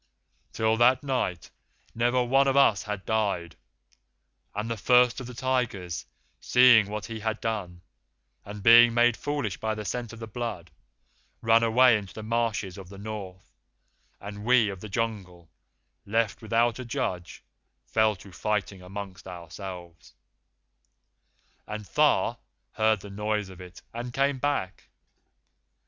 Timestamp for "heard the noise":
22.71-23.49